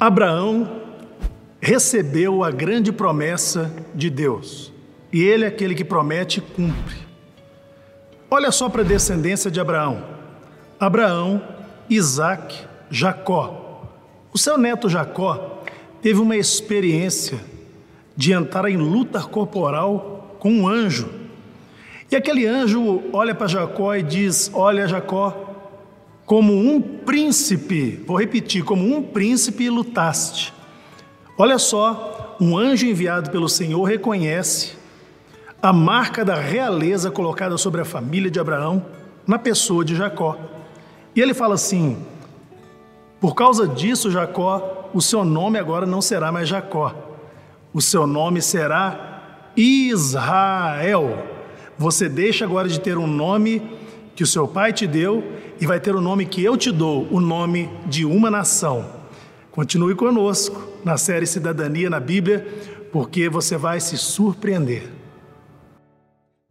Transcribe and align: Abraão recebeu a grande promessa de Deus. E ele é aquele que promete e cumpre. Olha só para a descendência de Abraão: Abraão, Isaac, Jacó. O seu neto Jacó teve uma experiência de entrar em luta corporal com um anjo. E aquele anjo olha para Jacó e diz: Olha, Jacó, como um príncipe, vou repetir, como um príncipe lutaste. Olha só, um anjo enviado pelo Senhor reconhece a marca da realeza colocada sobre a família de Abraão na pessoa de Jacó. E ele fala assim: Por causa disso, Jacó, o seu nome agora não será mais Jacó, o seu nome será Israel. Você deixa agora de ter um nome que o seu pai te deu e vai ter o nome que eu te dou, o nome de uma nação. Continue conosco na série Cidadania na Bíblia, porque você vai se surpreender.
Abraão 0.00 0.80
recebeu 1.60 2.42
a 2.42 2.50
grande 2.50 2.90
promessa 2.90 3.70
de 3.94 4.08
Deus. 4.08 4.72
E 5.12 5.22
ele 5.22 5.44
é 5.44 5.48
aquele 5.48 5.74
que 5.74 5.84
promete 5.84 6.38
e 6.38 6.40
cumpre. 6.40 6.96
Olha 8.30 8.50
só 8.50 8.70
para 8.70 8.80
a 8.80 8.84
descendência 8.84 9.50
de 9.50 9.60
Abraão: 9.60 10.02
Abraão, 10.78 11.42
Isaac, 11.90 12.66
Jacó. 12.88 13.84
O 14.32 14.38
seu 14.38 14.56
neto 14.56 14.88
Jacó 14.88 15.62
teve 16.00 16.18
uma 16.18 16.36
experiência 16.36 17.38
de 18.16 18.32
entrar 18.32 18.70
em 18.70 18.78
luta 18.78 19.20
corporal 19.20 20.36
com 20.38 20.50
um 20.50 20.66
anjo. 20.66 21.10
E 22.10 22.16
aquele 22.16 22.46
anjo 22.46 23.02
olha 23.12 23.34
para 23.34 23.48
Jacó 23.48 23.94
e 23.94 24.02
diz: 24.02 24.50
Olha, 24.54 24.88
Jacó, 24.88 25.49
como 26.30 26.52
um 26.56 26.80
príncipe, 26.80 28.04
vou 28.06 28.16
repetir, 28.16 28.62
como 28.62 28.86
um 28.86 29.02
príncipe 29.02 29.68
lutaste. 29.68 30.54
Olha 31.36 31.58
só, 31.58 32.36
um 32.40 32.56
anjo 32.56 32.86
enviado 32.86 33.32
pelo 33.32 33.48
Senhor 33.48 33.82
reconhece 33.82 34.74
a 35.60 35.72
marca 35.72 36.24
da 36.24 36.36
realeza 36.36 37.10
colocada 37.10 37.58
sobre 37.58 37.80
a 37.80 37.84
família 37.84 38.30
de 38.30 38.38
Abraão 38.38 38.86
na 39.26 39.40
pessoa 39.40 39.84
de 39.84 39.96
Jacó. 39.96 40.38
E 41.16 41.20
ele 41.20 41.34
fala 41.34 41.56
assim: 41.56 41.96
Por 43.20 43.34
causa 43.34 43.66
disso, 43.66 44.08
Jacó, 44.08 44.88
o 44.94 45.02
seu 45.02 45.24
nome 45.24 45.58
agora 45.58 45.84
não 45.84 46.00
será 46.00 46.30
mais 46.30 46.48
Jacó, 46.48 46.94
o 47.74 47.80
seu 47.80 48.06
nome 48.06 48.40
será 48.40 49.50
Israel. 49.56 51.26
Você 51.76 52.08
deixa 52.08 52.44
agora 52.44 52.68
de 52.68 52.78
ter 52.78 52.96
um 52.96 53.08
nome 53.08 53.80
que 54.20 54.24
o 54.24 54.26
seu 54.26 54.46
pai 54.46 54.70
te 54.70 54.86
deu 54.86 55.24
e 55.58 55.64
vai 55.64 55.80
ter 55.80 55.94
o 55.94 56.00
nome 56.00 56.26
que 56.26 56.44
eu 56.44 56.54
te 56.54 56.70
dou, 56.70 57.08
o 57.10 57.18
nome 57.18 57.70
de 57.86 58.04
uma 58.04 58.30
nação. 58.30 58.84
Continue 59.50 59.94
conosco 59.94 60.62
na 60.84 60.98
série 60.98 61.26
Cidadania 61.26 61.88
na 61.88 61.98
Bíblia, 61.98 62.46
porque 62.92 63.30
você 63.30 63.56
vai 63.56 63.80
se 63.80 63.96
surpreender. 63.96 64.99